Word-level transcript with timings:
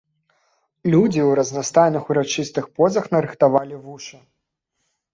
Людзі 0.93 1.21
ў 1.27 1.37
разнастайных 1.41 2.03
урачыстых 2.15 2.65
позах 2.81 3.05
нарыхтавалі 3.15 3.75
вушы. 3.87 4.17